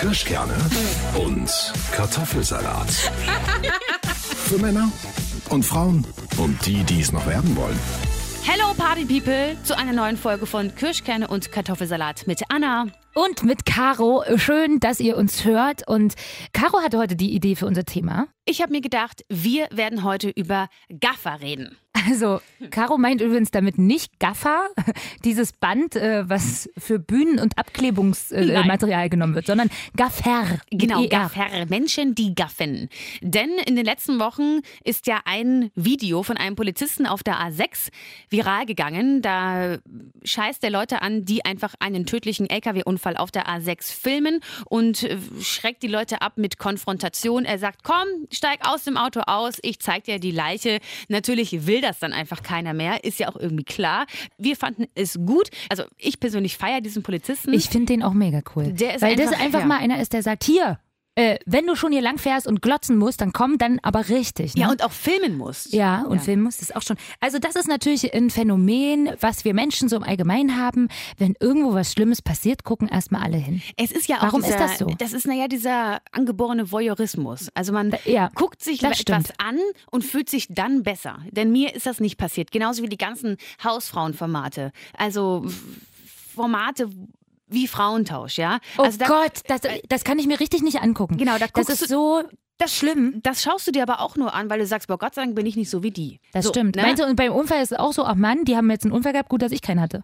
[0.00, 0.54] Kirschkerne
[1.14, 1.50] und
[1.92, 2.90] Kartoffelsalat.
[4.46, 4.90] Für Männer
[5.50, 6.06] und Frauen
[6.38, 7.78] und die, die es noch werden wollen.
[8.42, 12.86] Hello Party People zu einer neuen Folge von Kirschkerne und Kartoffelsalat mit Anna.
[13.14, 14.22] Und mit Caro.
[14.36, 15.86] Schön, dass ihr uns hört.
[15.88, 16.14] Und
[16.52, 18.28] Caro hatte heute die Idee für unser Thema.
[18.44, 20.68] Ich habe mir gedacht, wir werden heute über
[21.00, 21.76] Gaffer reden.
[22.08, 22.40] Also,
[22.70, 24.68] Caro meint übrigens damit nicht Gaffer,
[25.24, 30.60] dieses Band, äh, was für Bühnen- und Abklebungsmaterial äh, genommen wird, sondern Gaffer.
[30.70, 31.46] Genau, Gaffer.
[31.68, 32.88] Menschen, die gaffen.
[33.20, 37.90] Denn in den letzten Wochen ist ja ein Video von einem Polizisten auf der A6
[38.28, 39.20] viral gegangen.
[39.20, 39.78] Da
[40.22, 45.18] scheißt er Leute an, die einfach einen tödlichen LKW-Unfall auf der A6 filmen und äh,
[45.42, 47.44] schreckt die Leute ab mit Konfrontation.
[47.44, 50.78] Er sagt, komm, steig aus dem Auto aus, ich zeig dir die Leiche.
[51.08, 54.06] Natürlich will das dann einfach keiner mehr, ist ja auch irgendwie klar.
[54.38, 55.50] Wir fanden es gut.
[55.68, 57.52] Also ich persönlich feiere diesen Polizisten.
[57.52, 58.72] Ich finde den auch mega cool.
[58.72, 59.66] Der ist Weil einfach, das einfach ja.
[59.66, 60.78] mal einer ist, der sagt, hier,
[61.20, 64.54] äh, wenn du schon hier lang fährst und glotzen musst, dann komm dann aber richtig.
[64.54, 64.62] Ne?
[64.62, 65.72] Ja, und auch filmen musst.
[65.74, 66.22] Ja, und Ja.
[66.22, 66.96] filmen musst es auch schon.
[67.20, 70.88] Also das ist natürlich ein Phänomen, was wir Menschen so im Allgemeinen haben.
[71.18, 73.60] Wenn irgendwo was Schlimmes passiert, gucken erstmal alle hin.
[73.76, 74.86] Es ist ja auch Warum ist dieser, das so?
[74.96, 77.48] Das ist naja dieser angeborene Voyeurismus.
[77.54, 79.34] Also man ja, guckt sich das etwas stimmt.
[79.38, 79.58] an
[79.90, 81.18] und fühlt sich dann besser.
[81.30, 82.50] Denn mir ist das nicht passiert.
[82.50, 84.72] Genauso wie die ganzen Hausfrauenformate.
[84.96, 85.44] Also
[86.34, 86.88] Formate
[87.52, 88.58] wie Frauentausch, ja.
[88.78, 91.16] Oh also da, Gott, das, das kann ich mir richtig nicht angucken.
[91.16, 92.22] Genau, da das ist so
[92.58, 93.20] das schlimm.
[93.22, 95.34] Das schaust du dir aber auch nur an, weil du sagst, boah, Gott sei Dank
[95.34, 96.20] bin ich nicht so wie die.
[96.32, 96.76] Das so, stimmt.
[96.76, 96.82] Ne?
[96.82, 98.92] Meinst du, und beim Unfall ist es auch so, ach Mann, die haben jetzt einen
[98.92, 100.02] Unfall gehabt, gut, dass ich keinen hatte.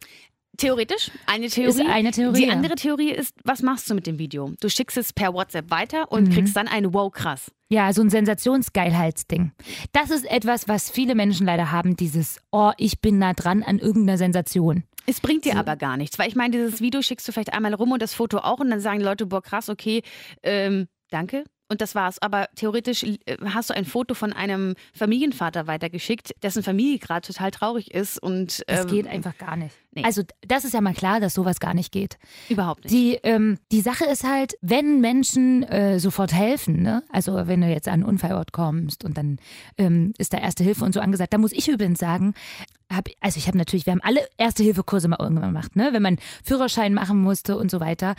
[0.56, 1.82] Theoretisch, eine Theorie.
[1.82, 4.52] Ist eine Theorie, Die andere Theorie ist, was machst du mit dem Video?
[4.58, 6.32] Du schickst es per WhatsApp weiter und Mhm.
[6.32, 7.50] kriegst dann ein Wow, krass.
[7.68, 9.52] Ja, so ein Sensationsgeilheitsding.
[9.92, 13.78] Das ist etwas, was viele Menschen leider haben, dieses, oh, ich bin nah dran an
[13.78, 14.84] irgendeiner Sensation.
[15.06, 17.72] Es bringt dir aber gar nichts, weil ich meine, dieses Video schickst du vielleicht einmal
[17.74, 20.02] rum und das Foto auch und dann sagen die Leute, boah, krass, okay,
[20.42, 21.44] ähm, danke.
[21.68, 22.20] Und das war's.
[22.20, 27.50] Aber theoretisch äh, hast du ein Foto von einem Familienvater weitergeschickt, dessen Familie gerade total
[27.50, 29.74] traurig ist und Das ähm, geht einfach gar nicht.
[29.92, 30.04] nee.
[30.04, 32.18] Also, das ist ja mal klar, dass sowas gar nicht geht.
[32.48, 32.92] überhaupt nicht.
[32.94, 37.02] Die, ähm, die Sache ist halt, wenn Menschen äh, sofort helfen, ne?
[37.10, 39.38] also wenn du jetzt an einen Unfallort kommst und dann
[39.78, 42.34] ähm, ist da Erste Hilfe und so angesagt, da muss ich übrigens sagen,
[42.92, 45.88] hab, also ich habe natürlich, wir haben alle Erste-Hilfe-Kurse mal irgendwann gemacht, ne?
[45.92, 48.14] wenn man Führerschein machen musste und so weiter.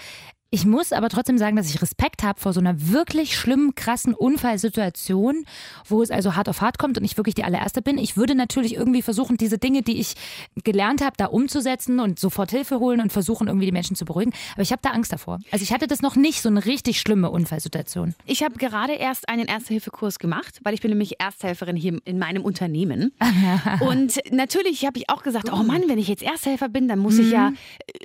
[0.50, 4.13] Ich muss aber trotzdem sagen, dass ich Respekt habe vor so einer wirklich schlimmen, krassen
[4.13, 5.44] Unfallsituation,
[5.85, 7.97] wo es also hart auf hart kommt und ich wirklich die allererste bin.
[7.97, 10.16] Ich würde natürlich irgendwie versuchen, diese Dinge, die ich
[10.63, 14.31] gelernt habe, da umzusetzen und sofort Hilfe holen und versuchen, irgendwie die Menschen zu beruhigen.
[14.53, 15.40] Aber ich habe da Angst davor.
[15.52, 18.16] Also ich hatte das noch nicht, so eine richtig schlimme Unfallsituation.
[18.25, 22.44] Ich habe gerade erst einen Erste-Hilfe-Kurs gemacht, weil ich bin nämlich Ersthelferin hier in meinem
[22.44, 23.12] Unternehmen.
[23.81, 27.18] und natürlich habe ich auch gesagt, oh Mann, wenn ich jetzt Ersthelfer bin, dann muss
[27.18, 27.52] ich ja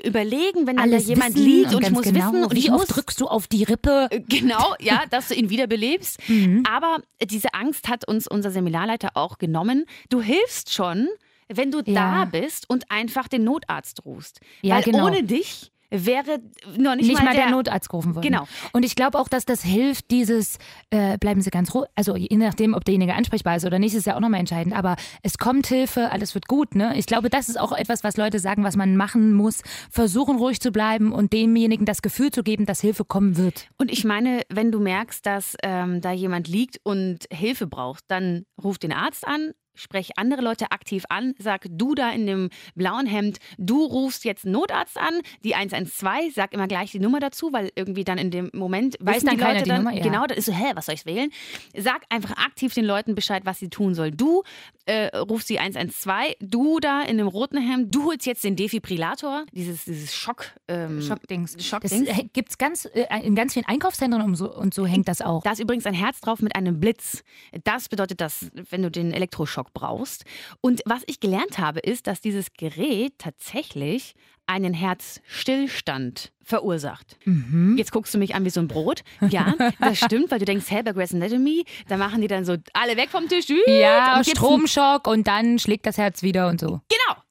[0.05, 2.71] überlegen, wenn dann da jemand liegt und, ich ganz muss genau, wissen und wie ich
[2.73, 4.09] oft drückst du auf die Rippe?
[4.29, 6.29] Genau, ja, dass du ihn wiederbelebst.
[6.29, 6.63] Mhm.
[6.71, 9.85] Aber diese Angst hat uns unser Seminarleiter auch genommen.
[10.09, 11.09] Du hilfst schon,
[11.49, 11.85] wenn du Ja.
[11.85, 14.41] da bist und einfach den Notarzt rufst.
[14.63, 15.07] Ja, Weil genau.
[15.07, 16.41] ohne dich wäre
[16.79, 18.25] noch nicht, nicht mal der, der Notarzt gerufen worden.
[18.25, 18.49] Genau.
[18.73, 20.59] Und ich glaube auch, dass das hilft, dieses,
[20.91, 24.07] äh, bleiben Sie ganz ruhig, also je nachdem, ob derjenige ansprechbar ist oder nicht, ist
[24.07, 26.97] ja auch nochmal entscheidend, aber es kommt Hilfe, alles wird gut, ne?
[26.97, 30.61] Ich glaube, das ist auch etwas, was Leute sagen, was man machen muss, versuchen ruhig
[30.61, 33.69] zu bleiben und demjenigen das Gefühl zu geben, dass Hilfe kommen wird.
[33.77, 38.45] Und ich meine, wenn du merkst, dass ähm, da jemand liegt und Hilfe braucht, dann
[38.63, 39.53] ruf den Arzt an.
[39.75, 44.45] Sprech andere Leute aktiv an, sag du da in dem blauen Hemd, du rufst jetzt
[44.45, 48.31] einen Notarzt an, die 112, sag immer gleich die Nummer dazu, weil irgendwie dann in
[48.31, 49.97] dem Moment Weiß dann die Leute die dann, Nummer?
[49.97, 50.03] Ja.
[50.03, 51.31] genau, das ist so, hä, was soll ich wählen?
[51.77, 54.17] Sag einfach aktiv den Leuten Bescheid, was sie tun sollen.
[54.17, 54.43] Du
[54.87, 59.47] äh, rufst die 112, du da in dem roten Hemd, du holst jetzt den Defibrillator,
[59.53, 61.55] dieses, dieses Schock, ähm, Schockdings.
[61.55, 62.09] Das Schockdings.
[62.09, 65.43] äh, gibt's ganz, äh, in ganz vielen Einkaufszentren und so, und so hängt das auch.
[65.43, 67.23] Da ist übrigens ein Herz drauf mit einem Blitz.
[67.65, 70.25] Das bedeutet das, wenn du den Elektroschock brauchst.
[70.61, 74.15] Und was ich gelernt habe, ist, dass dieses Gerät tatsächlich
[74.47, 77.17] einen Herzstillstand verursacht.
[77.25, 77.77] Mhm.
[77.79, 79.03] Jetzt guckst du mich an wie so ein Brot.
[79.29, 82.57] Ja, das stimmt, weil du denkst, hä, bei Grey's Anatomy, da machen die dann so
[82.73, 83.47] alle weg vom Tisch.
[83.67, 86.81] Ja, und Stromschock und dann schlägt das Herz wieder und so.
[86.89, 87.22] Genau.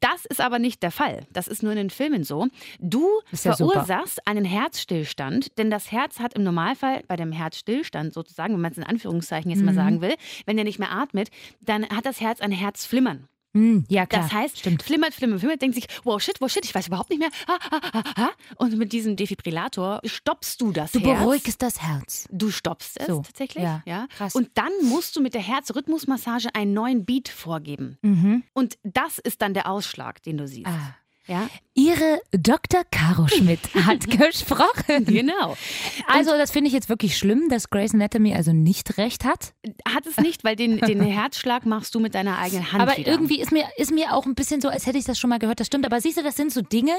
[0.00, 1.26] Das ist aber nicht der Fall.
[1.32, 2.46] Das ist nur in den Filmen so.
[2.78, 3.72] Du ja super.
[3.72, 8.72] verursachst einen Herzstillstand, denn das Herz hat im Normalfall bei dem Herzstillstand sozusagen, wenn man
[8.72, 9.76] es in Anführungszeichen jetzt mal Mhm.
[9.76, 10.14] sagen will,
[10.46, 11.30] wenn er nicht mehr atmet,
[11.60, 13.26] dann hat das Herz ein Herzflimmern.
[13.54, 14.22] Hm, ja, klar.
[14.22, 14.82] Das heißt, stimmt.
[14.82, 17.28] flimmert, flimmert, flimmert, denkt sich, wow, shit, wow, shit, ich weiß überhaupt nicht mehr.
[17.48, 18.30] Ha, ha, ha, ha.
[18.56, 21.18] Und mit diesem Defibrillator stoppst du das Du Herz.
[21.20, 22.26] beruhigst das Herz.
[22.30, 23.62] Du stoppst es So, tatsächlich.
[23.64, 24.34] ja, krass.
[24.34, 27.98] Und dann musst du mit der Herzrhythmusmassage einen neuen Beat vorgeben.
[28.02, 28.42] Mhm.
[28.54, 30.66] Und das ist dann der Ausschlag, den du siehst.
[30.66, 30.94] Ah.
[31.28, 32.82] Ja, Ihre Dr.
[32.90, 35.04] Caro Schmidt hat gesprochen.
[35.04, 35.56] genau.
[36.08, 39.54] Also, das finde ich jetzt wirklich schlimm, dass Grey's Anatomy also nicht recht hat.
[39.88, 43.10] Hat es nicht, weil den, den Herzschlag machst du mit deiner eigenen Hand Aber wieder.
[43.12, 45.38] irgendwie ist mir, ist mir auch ein bisschen so, als hätte ich das schon mal
[45.38, 45.60] gehört.
[45.60, 45.86] Das stimmt.
[45.86, 46.94] Aber siehst du, das sind so Dinge,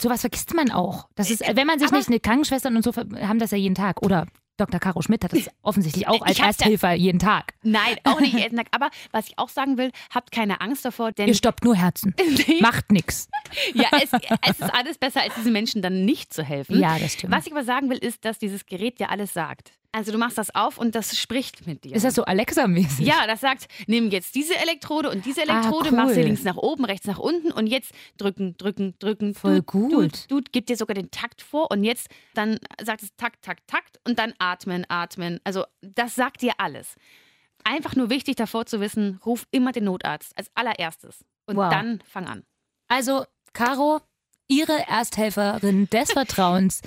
[0.00, 1.08] sowas vergisst man auch.
[1.14, 3.74] Das ist, wenn man sich aber- nicht, eine Krankenschwestern und so haben das ja jeden
[3.74, 4.02] Tag.
[4.02, 4.80] Oder Dr.
[4.80, 7.54] Caro Schmidt hat das offensichtlich auch als ja- Ersthelfer jeden Tag.
[7.62, 8.68] Nein, auch nicht jeden Tag.
[8.72, 12.14] Aber was ich auch sagen will, habt keine Angst davor, denn Ihr stoppt nur Herzen.
[12.60, 13.28] Macht nix.
[13.74, 16.78] ja, es, es ist alles besser, als diesen Menschen dann nicht zu helfen.
[16.80, 17.32] Ja, das stimmt.
[17.32, 19.72] Was ich aber sagen will, ist, dass dieses Gerät dir alles sagt.
[19.96, 21.94] Also du machst das auf und das spricht mit dir.
[21.96, 23.06] Ist das so Alexa-mäßig?
[23.06, 25.96] ja, das sagt, nimm jetzt diese Elektrode und diese Ah, Elektrode, cool.
[25.96, 29.32] mach sie links nach oben, rechts nach unten und jetzt drücken, drücken, drücken.
[29.34, 29.92] Voll Dut, gut.
[29.92, 33.66] Dut, dut, gibt dir sogar den Takt vor und jetzt dann sagt es Takt, Takt,
[33.68, 35.40] Takt und dann atmen, atmen.
[35.44, 36.96] Also das sagt dir alles.
[37.64, 41.70] Einfach nur wichtig davor zu wissen, ruf immer den Notarzt als allererstes und Wow.
[41.70, 42.42] dann fang an.
[42.88, 44.00] Also, Caro,
[44.48, 46.80] Ihre Ersthelferin des Vertrauens.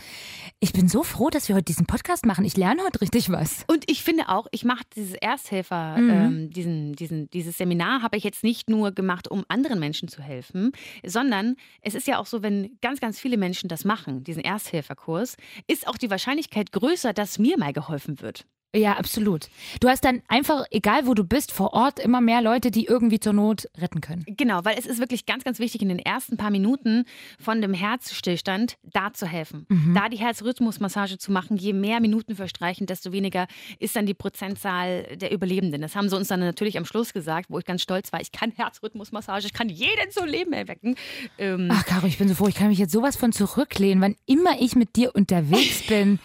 [0.62, 2.46] Ich bin so froh, dass wir heute diesen Podcast machen.
[2.46, 3.64] Ich lerne heute richtig was.
[3.68, 6.10] Und ich finde auch, ich mache dieses Ersthelfer, Mhm.
[6.10, 10.22] ähm, diesen, diesen, dieses Seminar habe ich jetzt nicht nur gemacht, um anderen Menschen zu
[10.22, 10.72] helfen,
[11.06, 15.36] sondern es ist ja auch so, wenn ganz, ganz viele Menschen das machen, diesen Ersthelferkurs,
[15.68, 18.46] ist auch die Wahrscheinlichkeit größer, dass mir mal geholfen wird.
[18.76, 19.50] Ja, absolut.
[19.80, 23.20] Du hast dann einfach, egal wo du bist, vor Ort immer mehr Leute, die irgendwie
[23.20, 24.24] zur Not retten können.
[24.28, 27.06] Genau, weil es ist wirklich ganz, ganz wichtig, in den ersten paar Minuten
[27.40, 29.66] von dem Herzstillstand da zu helfen.
[29.70, 29.96] Mhm.
[29.96, 33.48] Da die Herzrhythmusmassage zu machen, je mehr Minuten verstreichen, desto weniger
[33.80, 35.82] ist dann die Prozentzahl der Überlebenden.
[35.82, 38.22] Das haben sie uns dann natürlich am Schluss gesagt, wo ich ganz stolz war.
[38.22, 40.96] Ich kann Herzrhythmusmassage, ich kann jeden zum Leben erwecken.
[41.40, 42.48] Ähm, Ach, Caro, ich bin so froh.
[42.48, 44.02] Ich kann mich jetzt sowas von zurücklehnen.
[44.02, 46.20] Wann immer ich mit dir unterwegs bin,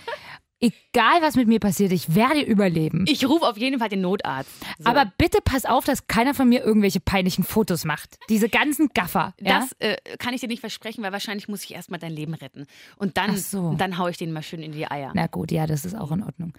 [0.65, 3.05] egal was mit mir passiert, ich werde überleben.
[3.09, 4.51] ich rufe auf jeden Fall den Notarzt.
[4.79, 4.89] So.
[4.89, 8.19] Aber bitte pass auf, dass keiner von mir irgendwelche peinlichen Fotos macht.
[8.29, 9.35] Diese ganzen Gaffer.
[9.41, 9.61] Ja?
[9.61, 12.67] das äh, kann ich dir nicht versprechen, weil wahrscheinlich muss ich erstmal dein Leben retten.
[12.97, 13.75] Und dann, so.
[13.75, 15.13] dann haue ich den mal schön in die Eier.
[15.15, 16.53] Na gut, ja, das ist auch in Ordnung.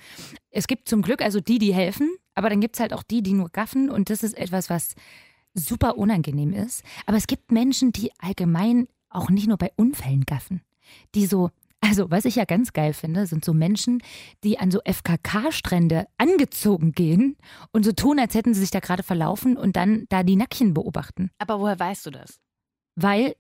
[0.52, 3.24] Es gibt zum Glück also die, die helfen, aber dann gibt es halt auch die,
[3.24, 4.96] die nur gaffen und das ist etwas, was
[5.54, 6.84] super unangenehm ist.
[7.06, 10.62] Aber es gibt Menschen, die allgemein auch nicht nur bei Unfällen gaffen,
[11.16, 11.50] die so,
[11.88, 14.02] also was ich ja ganz geil finde, sind so Menschen,
[14.44, 17.38] die an so FKK-Strände angezogen gehen
[17.72, 20.74] und so tun, als hätten sie sich da gerade verlaufen und dann da die Nackchen
[20.74, 21.30] beobachten.
[21.38, 22.40] Aber woher weißt du das?
[22.96, 23.36] Weil,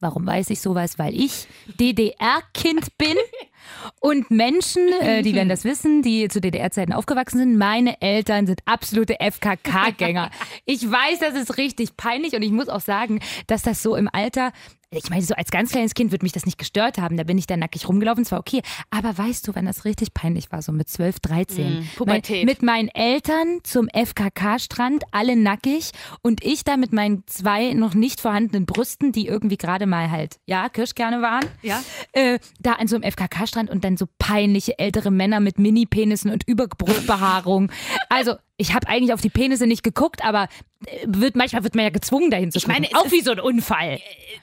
[0.00, 0.98] warum weiß ich sowas?
[0.98, 1.46] Weil ich
[1.78, 3.16] DDR-Kind bin
[4.00, 8.60] und Menschen, äh, die werden das wissen, die zu DDR-Zeiten aufgewachsen sind, meine Eltern sind
[8.66, 10.30] absolute FKK-Gänger.
[10.64, 14.08] Ich weiß, das ist richtig peinlich und ich muss auch sagen, dass das so im
[14.12, 14.52] Alter
[14.90, 17.16] ich meine, so als ganz kleines Kind wird mich das nicht gestört haben.
[17.18, 18.62] Da bin ich da nackig rumgelaufen, zwar okay.
[18.90, 21.80] Aber weißt du, wann das richtig peinlich war, so mit 12, 13?
[21.80, 22.36] Mm, Pubertät.
[22.38, 25.90] Mein, mit meinen Eltern zum FKK-Strand, alle nackig
[26.22, 30.36] und ich da mit meinen zwei noch nicht vorhandenen Brüsten, die irgendwie gerade mal halt,
[30.46, 31.82] ja, Kirschkerne waren, Ja.
[32.12, 36.44] äh, da an so einem FKK-Strand und dann so peinliche ältere Männer mit Mini-Penissen und
[36.48, 37.70] Überbrustbehaarung.
[38.08, 40.48] Also, ich habe eigentlich auf die Penisse nicht geguckt, aber
[40.84, 43.06] äh, wird, manchmal wird man ja gezwungen, dahin zu Ich meine, gucken.
[43.06, 44.00] Auch wie so ein Unfall.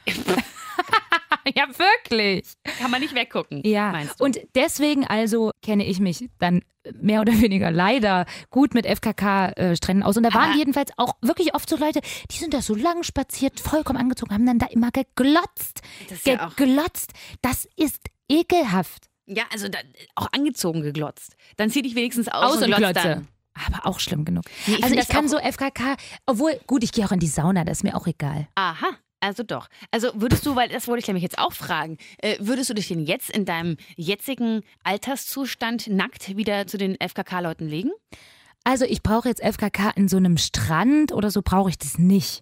[1.56, 2.48] ja, wirklich.
[2.80, 4.24] Kann man nicht weggucken, Ja, meinst du?
[4.24, 6.62] und deswegen also kenne ich mich dann
[7.00, 10.18] mehr oder weniger leider gut mit FKK-Stränden aus.
[10.18, 12.02] Und da waren Aber- jedenfalls auch wirklich oft so Leute,
[12.32, 15.82] die sind da so lang spaziert, vollkommen angezogen, haben dann da immer geglotzt.
[16.10, 17.12] Das ist ja geglotzt.
[17.42, 18.00] Das ist
[18.30, 19.10] ekelhaft.
[19.28, 19.80] ja, also da,
[20.16, 21.36] auch angezogen geglotzt.
[21.58, 23.08] Dann zieh dich wenigstens aus, Aus und und glotz glotze.
[23.10, 23.28] dann.
[23.68, 24.44] Aber auch schlimm genug.
[24.68, 25.96] Nee, ich also ich das kann so FKK,
[26.26, 28.48] obwohl, gut, ich gehe auch in die Sauna, das ist mir auch egal.
[28.56, 28.98] Aha.
[29.22, 29.70] Also doch.
[29.90, 32.90] Also würdest du, weil das wollte ich nämlich jetzt auch fragen, äh, würdest du dich
[32.90, 37.92] denn jetzt in deinem jetzigen Alterszustand nackt wieder zu den FKK-Leuten legen?
[38.64, 42.42] Also ich brauche jetzt FKK in so einem Strand oder so brauche ich das nicht.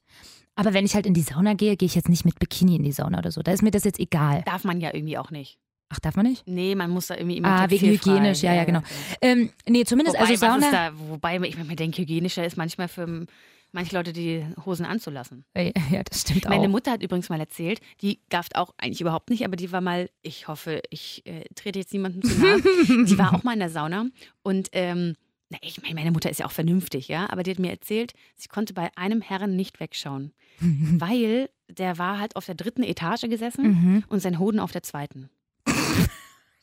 [0.55, 2.83] Aber wenn ich halt in die Sauna gehe, gehe ich jetzt nicht mit Bikini in
[2.83, 3.41] die Sauna oder so.
[3.41, 4.43] Da ist mir das jetzt egal.
[4.45, 5.57] Darf man ja irgendwie auch nicht.
[5.93, 6.47] Ach, darf man nicht?
[6.47, 8.81] Nee, man muss da irgendwie immer Ah, wegen hygienisch, ja, ja, genau.
[9.21, 10.71] Ähm, nee, zumindest Wobei, also Sauna.
[10.71, 13.25] da, wobei ich mir denke, hygienischer ist manchmal für
[13.71, 15.45] manche Leute die Hosen anzulassen.
[15.91, 16.69] Ja, das stimmt Meine auch.
[16.69, 20.09] Mutter hat übrigens mal erzählt, die gafft auch eigentlich überhaupt nicht, aber die war mal,
[20.23, 22.61] ich hoffe, ich äh, trete jetzt niemandem zu nahe,
[23.05, 24.05] die war auch mal in der Sauna
[24.43, 25.15] und ähm,
[25.49, 28.13] na, ich meine, meine Mutter ist ja auch vernünftig, ja, aber die hat mir erzählt,
[28.35, 33.21] sie konnte bei einem Herren nicht wegschauen, weil der war halt auf der dritten Etage
[33.23, 34.03] gesessen Mhm.
[34.07, 35.29] und sein Hoden auf der zweiten.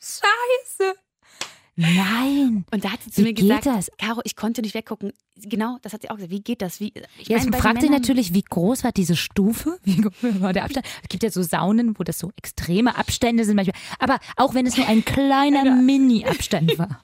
[0.01, 0.93] Scheiße.
[1.77, 2.65] Nein.
[2.71, 3.89] Und da hat sie zu Wie mir geht gesagt, das?
[3.97, 5.13] Caro, ich konnte nicht weggucken.
[5.37, 6.31] Genau, das hat sie auch gesagt.
[6.31, 6.79] Wie geht das?
[6.79, 9.79] Wie, ich Jetzt meine, fragt Männern- natürlich, wie groß war diese Stufe?
[9.83, 10.85] Wie groß war der Abstand?
[11.01, 13.79] Es gibt ja so Saunen, wo das so extreme Abstände sind manchmal.
[13.99, 17.03] Aber auch wenn es nur ein kleiner Mini-Abstand war.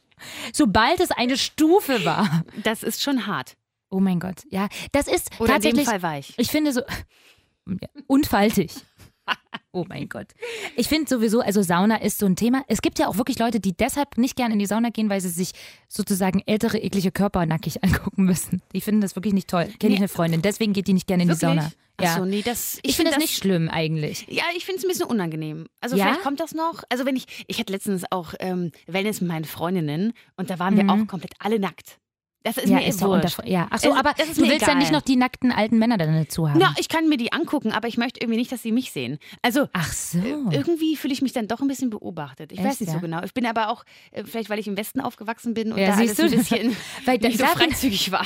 [0.53, 2.43] Sobald es eine Stufe war.
[2.63, 3.55] Das ist schon hart.
[3.89, 4.43] Oh mein Gott.
[4.49, 5.85] Ja, das ist Oder in dem tatsächlich.
[5.87, 6.33] Fall weich.
[6.37, 6.81] Ich finde so.
[7.67, 7.87] Ja.
[8.07, 8.71] Und faltig.
[9.73, 10.27] Oh mein Gott.
[10.75, 12.63] Ich finde sowieso, also Sauna ist so ein Thema.
[12.67, 15.21] Es gibt ja auch wirklich Leute, die deshalb nicht gerne in die Sauna gehen, weil
[15.21, 15.51] sie sich
[15.87, 18.61] sozusagen ältere, eklige Körper nackig angucken müssen.
[18.73, 19.65] Die finden das wirklich nicht toll.
[19.79, 20.05] Kenne ich Nee.
[20.05, 20.41] eine Freundin.
[20.41, 21.61] Deswegen geht die nicht gerne in die Wirklich?
[21.61, 21.71] Sauna.
[22.01, 22.09] Ja.
[22.13, 24.25] Ach so, nee, das, ich finde das nicht schlimm eigentlich.
[24.29, 25.67] Ja, ich finde es ein bisschen unangenehm.
[25.81, 26.05] Also Ja?
[26.05, 26.83] vielleicht kommt das noch.
[26.89, 30.75] Also wenn ich, ich hatte letztens auch ähm, Wellness mit meinen Freundinnen und da waren
[30.75, 30.89] wir Mhm.
[30.89, 31.97] auch komplett alle nackt.
[32.43, 33.39] Das ist ja, mir ist eh doch wurscht.
[33.39, 33.67] unter, ja.
[33.71, 34.91] Ach so, Es- aber du willst ja nicht egal.
[34.93, 36.59] noch die nackten alten Männer dann dazu haben.
[36.61, 39.19] Ja, ich kann mir die angucken, aber ich möchte irgendwie nicht, dass sie mich sehen.
[39.41, 40.19] Also Ach so.
[40.51, 42.51] irgendwie fühle ich mich dann doch ein bisschen beobachtet.
[42.53, 42.93] Ich Echt, weiß nicht ja?
[42.95, 43.21] so genau.
[43.23, 45.93] Ich bin aber auch, äh, vielleicht weil ich im Westen aufgewachsen bin und Ja, da
[45.97, 46.23] alles siehst du?
[46.23, 48.25] ein bisschen Weil nicht so freizügig war.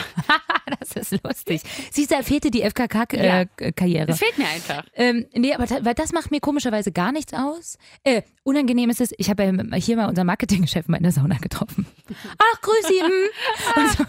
[0.80, 1.62] das ist lustig.
[1.92, 2.68] Siehst du, da fehlte die Ja.
[2.70, 4.06] FKK-Karriere.
[4.06, 4.84] Das fehlt mir einfach.
[4.94, 7.78] Ähm, nee, aber da, weil das macht mir komischerweise gar nichts aus.
[8.04, 11.38] Äh, unangenehm ist es, ich habe ja hier mal unseren Marketingchef mal in der Sauna
[11.38, 11.88] getroffen.
[12.38, 13.02] Ach, grüß Sie.
[13.76, 14.04] Und so,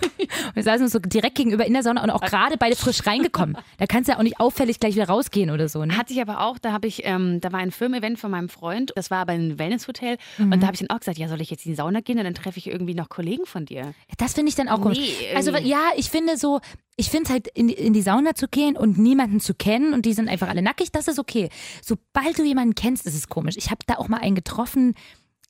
[0.55, 3.57] wir saßen uns so direkt gegenüber in der Sauna und auch gerade beide frisch reingekommen.
[3.79, 5.85] Da kannst du ja auch nicht auffällig gleich wieder rausgehen oder so.
[5.85, 5.97] Ne?
[5.97, 8.93] Hatte ich aber auch, da habe ich, ähm, da war ein Firmen-Event von meinem Freund,
[8.97, 11.51] das war aber ein Wellness-Hotel und da habe ich dann auch gesagt, ja, soll ich
[11.51, 13.95] jetzt in die Sauna gehen und dann treffe ich irgendwie noch Kollegen von dir.
[14.19, 14.99] Das finde ich dann auch komisch.
[14.99, 15.71] Nee, also irgendwie.
[15.71, 16.61] ja, ich finde so,
[16.97, 20.13] ich finde halt in, in die Sauna zu gehen und niemanden zu kennen und die
[20.13, 21.49] sind einfach alle nackig, das ist okay.
[21.83, 23.57] Sobald du jemanden kennst, ist es komisch.
[23.57, 24.95] Ich habe da auch mal einen getroffen,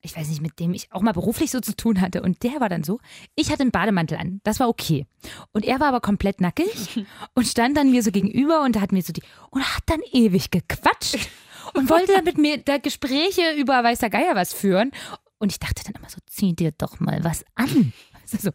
[0.03, 2.59] ich weiß nicht, mit dem ich auch mal beruflich so zu tun hatte und der
[2.59, 2.99] war dann so,
[3.35, 5.07] ich hatte einen Bademantel an, das war okay.
[5.53, 9.01] Und er war aber komplett nackig und stand dann mir so gegenüber und hat mir
[9.01, 11.29] so die, und hat dann ewig gequatscht
[11.73, 14.91] und wollte dann mit mir da Gespräche über weiß der Geier was führen.
[15.39, 17.93] Und ich dachte dann immer so, zieh dir doch mal was an.
[18.21, 18.51] Also so.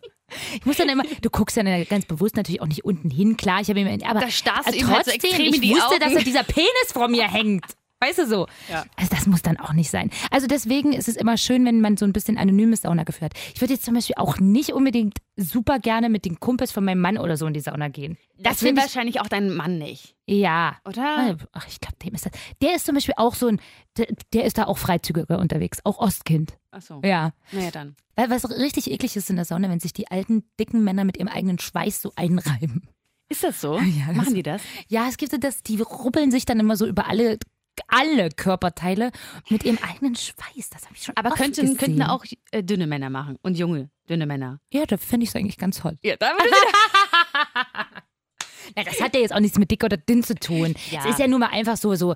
[0.54, 3.62] Ich muss dann immer, du guckst dann ganz bewusst natürlich auch nicht unten hin, klar,
[3.62, 6.12] ich habe mir, aber Da starrst du äh, ihm halt so trotzdem, ich wusste, dass
[6.12, 7.64] da dieser Penis vor mir hängt.
[8.00, 8.46] Weißt du so?
[8.70, 8.84] Ja.
[8.96, 10.10] Also das muss dann auch nicht sein.
[10.30, 13.32] Also deswegen ist es immer schön, wenn man so ein bisschen anonymes Sauna geführt.
[13.54, 17.00] Ich würde jetzt zum Beispiel auch nicht unbedingt super gerne mit den Kumpels von meinem
[17.00, 18.16] Mann oder so in die Sauna gehen.
[18.38, 20.76] Das will finde ich, wahrscheinlich auch dein Mann nicht, ja.
[20.84, 21.36] oder?
[21.52, 22.32] Ach, ich glaube, dem ist das.
[22.62, 23.60] Der ist zum Beispiel auch so ein,
[23.96, 26.56] der, der ist da auch freizügiger unterwegs, auch Ostkind.
[26.70, 27.32] Achso, Ja.
[27.50, 27.96] naja dann.
[28.14, 31.16] Weil was richtig eklig ist in der Sauna, wenn sich die alten, dicken Männer mit
[31.16, 32.82] ihrem eigenen Schweiß so einreiben.
[33.28, 33.78] Ist das so?
[33.80, 34.62] Ja, das- Machen die das?
[34.86, 37.38] Ja, es gibt so das, die rubbeln sich dann immer so über alle,
[37.88, 39.10] alle Körperteile
[39.48, 40.70] mit ihrem eigenen Schweiß.
[40.70, 41.76] Das habe ich schon Aber oft könnten, gesehen.
[41.78, 44.60] könnten auch äh, dünne Männer machen und junge, dünne Männer.
[44.72, 45.96] Ja, da finde ich es eigentlich ganz toll.
[46.02, 46.32] Ja, da
[48.76, 50.74] Na, das hat ja jetzt auch nichts mit dick oder dünn zu tun.
[50.90, 51.00] Ja.
[51.00, 52.14] Es ist ja nur mal einfach so, so.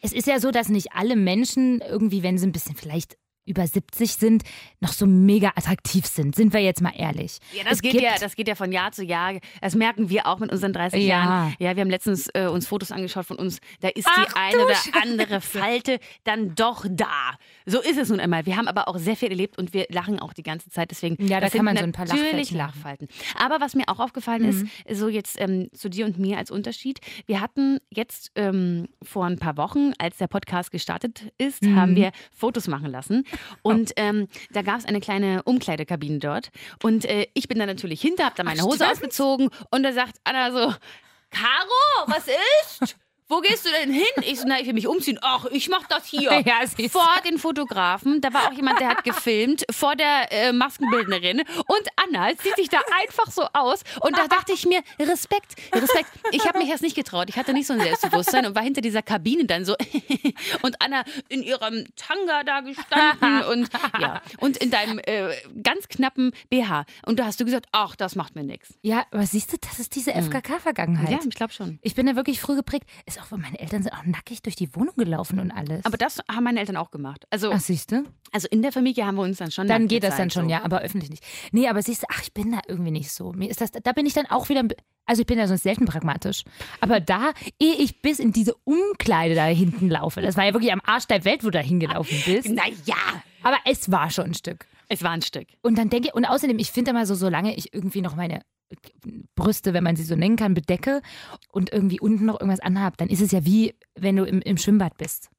[0.00, 3.66] Es ist ja so, dass nicht alle Menschen irgendwie, wenn sie ein bisschen vielleicht über
[3.66, 4.42] 70 sind,
[4.80, 6.34] noch so mega attraktiv sind.
[6.34, 7.38] Sind wir jetzt mal ehrlich.
[7.52, 9.34] Ja, das Es geht ja, das geht ja von Jahr zu Jahr.
[9.60, 11.08] Das merken wir auch mit unseren 30 Ja.
[11.08, 11.54] Jahren.
[11.58, 13.60] Ja, wir haben letztens äh, uns Fotos angeschaut von uns.
[13.80, 14.92] Da ist Ach, die eine oder Scheiße.
[15.02, 17.32] andere Falte dann doch da.
[17.66, 18.46] So ist es nun einmal.
[18.46, 20.90] Wir haben aber auch sehr viel erlebt und wir lachen auch die ganze Zeit.
[20.90, 22.72] Deswegen Ja, da kann man so ein paar natürlich Lachfältchen machen.
[22.76, 23.08] Lachfalten.
[23.38, 24.48] Aber was mir auch aufgefallen Mhm.
[24.86, 27.00] ist, so jetzt ähm, zu dir und mir als Unterschied.
[27.26, 31.76] Wir hatten jetzt ähm, vor ein paar Wochen, als der Podcast gestartet ist, Mhm.
[31.76, 33.24] haben wir Fotos machen lassen.
[33.62, 36.50] Und ähm, da gab es eine kleine Umkleidekabine dort.
[36.82, 38.92] Und äh, ich bin da natürlich hinter, habe da meine Ach, Hose stimmt.
[38.92, 40.74] ausgezogen und da sagt Anna so,
[41.30, 42.96] Caro, was ist?
[43.26, 44.04] Wo gehst du denn hin?
[44.22, 45.18] Ich so, na, ich will mich umziehen.
[45.22, 46.30] Ach, ich mach das hier.
[46.44, 48.20] Ja, vor den Fotografen.
[48.20, 51.40] Da war auch jemand, der hat gefilmt, vor der äh, Maskenbildnerin.
[51.40, 53.82] Und Anna zieht sich da einfach so aus.
[54.00, 56.10] Und da dachte ich mir, Respekt, Respekt.
[56.32, 57.28] Ich habe mich erst nicht getraut.
[57.30, 59.74] Ich hatte nicht so ein Selbstbewusstsein und war hinter dieser Kabine dann so.
[60.62, 63.42] und Anna in ihrem Tanga da gestanden.
[63.54, 66.84] Und ja, und in deinem äh, ganz knappen BH.
[67.06, 68.74] Und da hast du gesagt, ach, das macht mir nichts.
[68.82, 71.10] Ja, aber siehst du, das ist diese FKK-Vergangenheit.
[71.10, 71.78] Ja, ich glaube schon.
[71.82, 72.84] Ich bin da wirklich früh geprägt.
[73.16, 75.84] Ist auch, meine Eltern sind auch nackig durch die Wohnung gelaufen und alles.
[75.84, 77.26] Aber das haben meine Eltern auch gemacht.
[77.30, 78.04] Also, Ach, siehst du?
[78.32, 80.50] also in der Familie haben wir uns dann schon Dann geht das dann schon, so.
[80.50, 81.22] ja, aber öffentlich nicht.
[81.52, 83.32] Nee, aber siehst du, ach, ich bin da irgendwie nicht so.
[83.32, 84.62] Mir ist das, da bin ich dann auch wieder,
[85.06, 86.42] also ich bin ja sonst selten pragmatisch.
[86.80, 90.72] Aber da, ehe ich bis in diese Umkleide da hinten laufe, das war ja wirklich
[90.72, 92.48] am Arsch der Welt, wo du da hingelaufen bist.
[92.48, 92.96] Naja,
[93.42, 94.66] Aber es war schon ein Stück.
[94.88, 95.46] es war ein Stück.
[95.62, 98.40] Und dann denke ich, und außerdem, ich finde immer so, solange ich irgendwie noch meine
[99.36, 101.02] Brüste, wenn man sie so nennen kann, bedecke
[101.52, 104.56] und irgendwie unten noch irgendwas anhabe, dann ist es ja wie, wenn du im, im
[104.56, 105.30] Schwimmbad bist.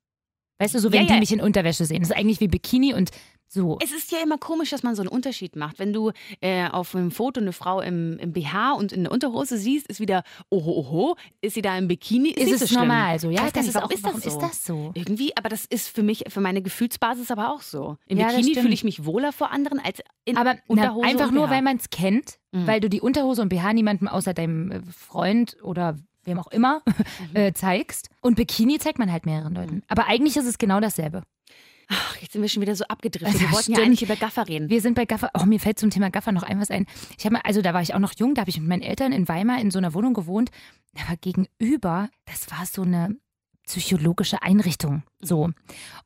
[0.59, 1.19] Weißt du, so wenn Ja, die ja.
[1.19, 1.99] mich in Unterwäsche sehen.
[2.01, 3.11] Das ist eigentlich wie Bikini und
[3.55, 3.79] so.
[3.81, 5.79] Es ist ja immer komisch, dass man so einen Unterschied macht.
[5.79, 9.57] Wenn du äh, auf einem Foto eine Frau im, im BH und in der Unterhose
[9.57, 10.21] siehst, ist wieder,
[10.51, 12.29] oho, oho, ist sie da im Bikini?
[12.29, 13.29] Ist, ist es so normal so?
[13.31, 14.29] Ja, Weiß gar das ist warum auch, ist das warum so?
[14.29, 14.91] ist das so?
[14.93, 17.97] Irgendwie, aber das ist für mich, für meine Gefühlsbasis aber auch so.
[18.05, 21.27] Im Ja, Bikini fühle ich mich wohler vor anderen als in Aber na, Unterhose einfach
[21.29, 22.67] und nur, weil man es kennt, Mhm.
[22.67, 26.81] weil du die Unterhose und BH niemandem außer deinem äh, Freund oder wem auch immer
[27.31, 27.35] Mhm.
[27.35, 28.09] äh, zeigst.
[28.21, 29.81] Und Bikini zeigt man halt mehreren Leuten.
[29.87, 31.23] Aber eigentlich ist es genau dasselbe.
[31.87, 33.39] Ach, jetzt sind wir schon wieder so abgedriftet.
[33.39, 34.69] Wir wollten ja eigentlich über Gaffer reden.
[34.69, 35.29] Wir sind bei Gaffer.
[35.39, 36.85] Oh, mir fällt zum Thema Gaffer noch ein was ein.
[37.17, 39.11] Ich habe also da war ich auch noch jung, da habe ich mit meinen Eltern
[39.11, 40.49] in Weimar in so einer Wohnung gewohnt.
[40.93, 43.15] Da war gegenüber, das war so eine
[43.65, 45.03] psychologische Einrichtung.
[45.21, 45.51] So.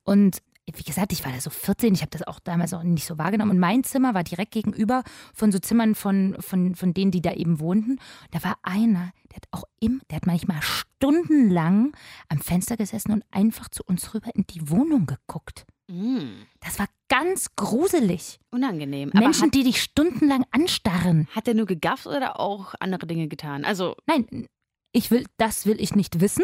[0.04, 0.42] Und
[0.76, 3.18] wie gesagt, ich war da so 14, ich habe das auch damals auch nicht so
[3.18, 3.52] wahrgenommen.
[3.52, 7.34] Und mein Zimmer war direkt gegenüber von so Zimmern von, von, von denen, die da
[7.34, 7.98] eben wohnten.
[8.32, 11.94] Da war einer, der hat auch im, der hat manchmal stundenlang
[12.28, 15.66] am Fenster gesessen und einfach zu uns rüber in die Wohnung geguckt.
[15.88, 18.40] Mm, Das war ganz gruselig.
[18.52, 19.10] unangenehm.
[19.14, 21.28] Aber Menschen, hat, die dich stundenlang anstarren.
[21.36, 23.66] hat er nur gegafft oder auch andere Dinge getan?
[23.66, 24.48] Also, Nein,
[24.92, 26.44] ich will, das will ich nicht wissen.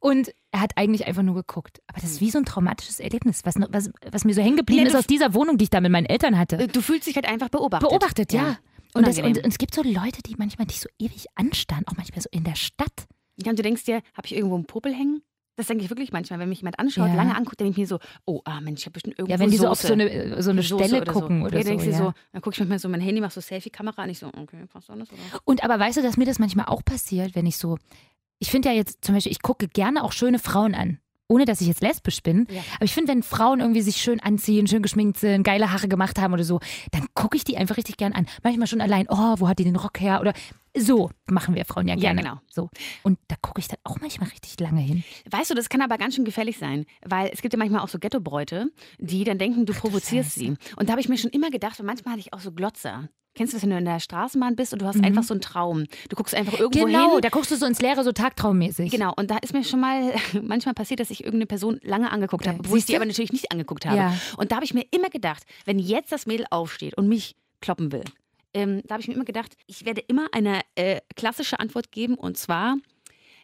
[0.00, 1.80] Und er hat eigentlich einfach nur geguckt.
[1.88, 4.82] Aber das ist wie so ein traumatisches Erlebnis, was, was, was mir so hängen geblieben
[4.82, 6.56] Nee, ist aus dieser Wohnung, die ich da mit meinen Eltern hatte.
[6.56, 7.88] äh, du fühlst dich halt einfach beobachtet.
[7.88, 8.58] Beobachtet, ja.
[8.94, 11.96] Und, das, und, und es gibt so Leute, die manchmal dich so ewig anstarren, auch
[11.96, 13.06] manchmal so in der Stadt.
[13.36, 15.22] Ja, und du denkst dir, habe ich irgendwo einen Popel hängen?
[15.56, 17.14] Das denke ich wirklich manchmal, wenn mich jemand anschaut, Ja.
[17.14, 19.50] lange anguckt, denke ich mir so, oh, ah Mensch, ich habe bestimmt irgendwo Ja, wenn
[19.50, 19.88] die so auf Soße.
[19.88, 21.46] so eine, so eine Soße Stelle oder gucken so.
[21.46, 21.68] oder ja, so.
[21.68, 21.92] denkst ja.
[21.98, 24.64] so, dann gucke ich manchmal so mein Handy, mach so Selfie-Kamera an, ich so, okay,
[24.72, 25.20] passt alles, oder?
[25.44, 27.76] Und aber weißt du, dass mir das manchmal auch passiert, wenn ich so,
[28.38, 30.98] ich finde ja jetzt zum Beispiel, ich gucke gerne auch schöne Frauen an.
[31.30, 32.46] Ohne dass ich jetzt lesbisch bin.
[32.50, 32.62] Ja.
[32.76, 36.18] Aber ich finde, wenn Frauen irgendwie sich schön anziehen, schön geschminkt sind, geile Haare gemacht
[36.18, 36.58] haben oder so,
[36.90, 38.26] dann gucke ich die einfach richtig gern an.
[38.42, 40.22] Manchmal schon allein, oh, wo hat die den Rock her?
[40.22, 40.32] Oder
[40.80, 42.22] so machen wir Frauen ja Ja, gerne.
[42.22, 42.40] genau.
[42.50, 42.70] So.
[43.02, 45.04] Und da gucke ich dann auch manchmal richtig lange hin.
[45.30, 47.88] Weißt du, das kann aber ganz schön gefährlich sein, weil es gibt ja manchmal auch
[47.88, 50.38] so Ghettobräute, die dann denken, du provozierst Scheiße.
[50.40, 50.56] sie.
[50.76, 53.08] Und da habe ich mir schon immer gedacht, weil manchmal hatte ich auch so Glotzer.
[53.34, 55.04] Kennst du das, wenn du in der Straßenbahn bist und du hast Mhm.
[55.04, 55.84] einfach so einen Traum?
[56.08, 57.20] Du guckst einfach irgendwo Genau, hin.
[57.22, 58.90] da guckst du so ins Leere, so tagtraummäßig.
[58.90, 62.46] Genau, und da ist mir schon mal manchmal passiert, dass ich irgendeine Person lange angeguckt
[62.46, 62.96] Ja, habe, obwohl ich die du?
[62.98, 63.96] aber natürlich nicht angeguckt habe.
[63.96, 64.14] Ja.
[64.38, 67.92] Und da habe ich mir immer gedacht, wenn jetzt das Mädel aufsteht und mich kloppen
[67.92, 68.02] will,
[68.58, 72.14] ähm, da habe ich mir immer gedacht, ich werde immer eine äh, klassische Antwort geben
[72.14, 72.76] und zwar,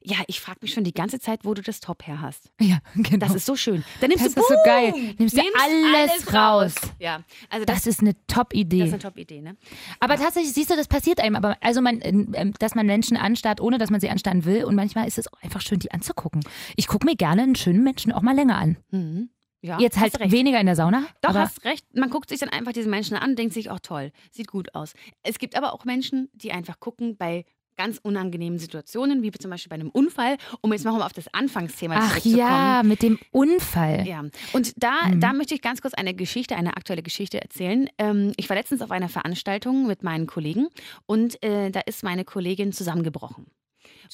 [0.03, 2.51] ja, ich frage mich schon die ganze Zeit, wo du das Top her hast.
[2.61, 3.25] Ja, genau.
[3.27, 3.83] Das ist so schön.
[4.01, 4.93] Dann nimmst Das du ist so geil.
[5.19, 6.75] Nimmst du alles raus.
[6.99, 8.81] Ja, also das, das ist eine Top-Idee.
[8.81, 9.57] das ist eine Top-Idee, ne?
[10.01, 11.37] Aber tatsächlich, siehst du, das passiert einem.
[11.37, 14.65] Aber also man, ähm, dass man Menschen anstarrt, ohne dass man sie anstarren will.
[14.65, 16.43] Und manchmal ist es auch einfach schön, die anzugucken.
[16.77, 18.77] Ich gucke mir gerne einen schönen Menschen auch mal länger an.
[18.91, 19.31] Mhm.
[19.65, 20.31] Ja, Jetzt halt recht.
[20.31, 21.07] weniger in der Sauna.
[21.23, 21.87] Doch, hast recht.
[21.97, 24.75] Man guckt sich dann einfach diese Menschen an und denkt sich, auch toll, sieht gut
[24.75, 24.93] aus.
[25.23, 27.47] Es gibt aber auch Menschen, die einfach gucken bei
[27.77, 31.97] ganz unangenehmen Situationen, wie zum Beispiel bei einem Unfall, um jetzt nochmal auf das Anfangsthema
[31.99, 32.39] Ach zurückzukommen.
[32.39, 34.07] ja, mit dem Unfall.
[34.07, 34.23] Ja,
[34.53, 35.21] und da, Mhm.
[35.21, 37.89] da möchte ich ganz kurz eine Geschichte, eine aktuelle Geschichte erzählen.
[37.99, 40.69] Ähm, ich war letztens auf einer Veranstaltung mit meinen Kollegen
[41.07, 43.47] und äh, da ist meine Kollegin zusammengebrochen.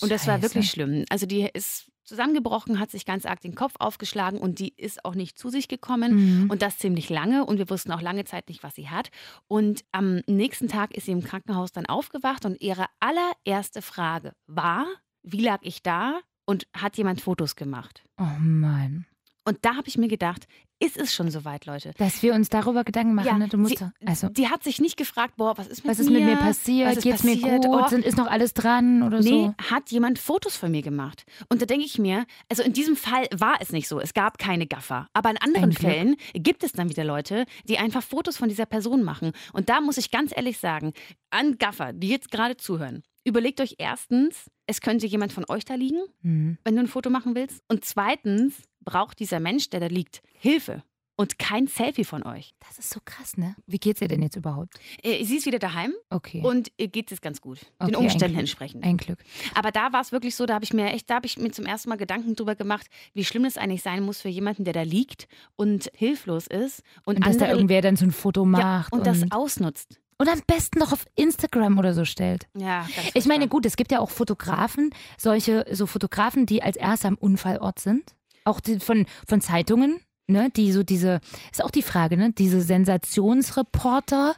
[0.00, 0.42] Und das war Scheiße.
[0.54, 1.04] wirklich schlimm.
[1.10, 5.14] Also die ist zusammengebrochen, hat sich ganz arg den Kopf aufgeschlagen und die ist auch
[5.14, 6.42] nicht zu sich gekommen.
[6.42, 6.50] Mhm.
[6.50, 9.10] Und das ziemlich lange und wir wussten auch lange Zeit nicht, was sie hat.
[9.48, 14.86] Und am nächsten Tag ist sie im Krankenhaus dann aufgewacht und ihre allererste Frage war,
[15.22, 18.02] wie lag ich da und hat jemand Fotos gemacht?
[18.18, 19.06] Oh Mann.
[19.46, 20.46] Und da habe ich mir gedacht,
[20.82, 21.92] ist es schon soweit, Leute?
[21.98, 23.48] Dass wir uns darüber Gedanken machen, Ja, ne?
[23.48, 26.08] Du musst sie- also, Die hat sich nicht gefragt, boah, was ist mit was ist
[26.10, 26.20] mir?
[26.20, 26.88] mit mir passiert?
[26.88, 27.66] Was ist Geht's mir gut?
[27.68, 27.86] Oh.
[27.88, 29.70] Sind, ist noch alles dran oder Nee, so?
[29.70, 31.24] hat jemand Fotos von mir gemacht.
[31.50, 34.00] Und da denke ich mir, also in diesem Fall war es nicht so.
[34.00, 35.06] Es gab keine Gaffer.
[35.12, 35.72] Aber in anderen.
[35.72, 39.32] Fällen gibt es dann wieder Leute, die einfach Fotos von dieser Person machen.
[39.52, 40.92] Und da muss ich ganz ehrlich sagen,
[41.30, 45.74] an Gaffer, die jetzt gerade zuhören, überlegt euch erstens, es könnte jemand von euch da
[45.74, 46.58] liegen, Mhm.
[46.64, 47.62] wenn du ein Foto machen willst.
[47.68, 50.82] Und zweitens braucht dieser Mensch, der da liegt, Hilfe.
[51.16, 52.54] Und kein Selfie von euch.
[52.66, 53.54] Das ist so krass, ne?
[53.66, 54.80] Wie geht's ihr denn jetzt überhaupt?
[55.02, 56.40] Äh, Sie ist wieder daheim Okay.
[56.42, 57.58] und ihr geht es ganz gut.
[57.78, 58.84] Den Okay, Umständen ein- entsprechend.
[58.84, 59.18] Ein Glück.
[59.54, 61.50] Aber da war es wirklich so, da habe ich mir echt, da habe ich mir
[61.50, 64.72] zum ersten Mal Gedanken drüber gemacht, wie schlimm es eigentlich sein muss für jemanden, der
[64.72, 68.40] da liegt und hilflos ist und, Und dass da andere irgendwer dann so ein Foto
[68.44, 68.90] ja, macht.
[68.94, 70.00] und, das ausnutzt.
[70.20, 72.46] Und am besten noch auf Instagram oder so stellt.
[72.54, 76.76] Ja, ganz Ich meine, gut, es gibt ja auch Fotografen, solche so Fotografen, die als
[76.76, 78.14] erster am Unfallort sind.
[78.44, 79.98] Auch die von, von Zeitungen.
[80.30, 82.32] Ne, die so diese, ist auch die Frage, ne?
[82.32, 84.36] Diese Sensationsreporter.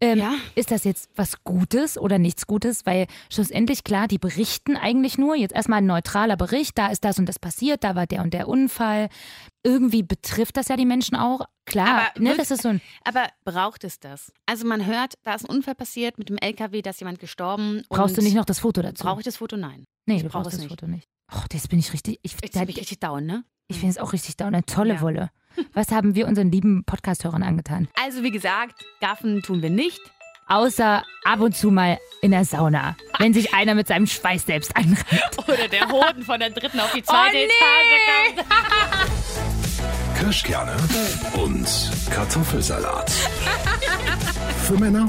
[0.00, 0.34] Ähm, Ja.
[0.54, 2.86] Ist das jetzt was Gutes oder nichts Gutes?
[2.86, 7.18] Weil schlussendlich, klar, die berichten eigentlich nur, jetzt erstmal ein neutraler Bericht, da ist das
[7.18, 9.10] und das passiert, da war der und der Unfall.
[9.62, 11.42] Irgendwie betrifft das ja die Menschen auch.
[11.66, 12.80] Klar, Aber ne, das ist so ein.
[13.04, 14.32] Aber braucht es das?
[14.46, 17.82] Also man hört, da ist ein Unfall passiert mit dem LKW, da ist jemand gestorben.
[17.88, 19.04] Brauchst du nicht noch das Foto dazu?
[19.04, 19.56] Brauche ich das Foto?
[19.56, 19.84] Nein.
[20.06, 20.70] nee, ich du brauch brauchst das nicht.
[20.70, 21.08] Foto nicht.
[21.34, 22.20] Oh, jetzt bin ich richtig.
[22.22, 23.44] Ich, Ich da- ziehe mich richtig down, ne?
[23.66, 24.46] Ich finde es auch richtig da.
[24.46, 25.00] Eine tolle Ja.
[25.00, 25.30] Wolle.
[25.72, 27.88] Was haben wir unseren lieben Podcast-Hörern angetan?
[28.02, 30.00] Also wie gesagt, Gaffen tun wir nicht.
[30.46, 32.96] Außer ab und zu mal in der Sauna.
[33.18, 35.38] Wenn sich einer mit seinem Schweiß selbst einreibt.
[35.48, 40.18] Oder der Hoden von der dritten auf die zweite Etage kommt.
[40.18, 40.76] Kirschkerne
[41.42, 41.66] und
[42.10, 43.10] Kartoffelsalat.
[44.64, 45.08] Für Männer